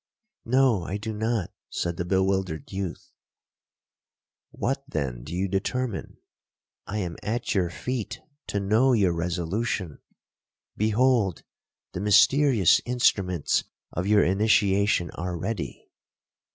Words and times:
'—'No, 0.45 0.81
I 0.81 0.97
do 0.97 1.13
not,' 1.13 1.51
said 1.69 1.97
the 1.97 2.05
bewildered 2.05 2.71
youth.—'What, 2.71 4.83
then, 4.87 5.23
do 5.23 5.35
you 5.35 5.47
determine?—I 5.47 6.97
am 6.97 7.17
at 7.21 7.53
your 7.53 7.69
feet 7.69 8.19
to 8.47 8.59
know 8.59 8.93
your 8.93 9.13
resolution. 9.13 9.99
Behold, 10.75 11.43
the 11.93 12.01
mysterious 12.01 12.81
instruments 12.83 13.63
of 13.91 14.07
your 14.07 14.23
initiation 14.23 15.11
are 15.11 15.37
ready. 15.37 15.91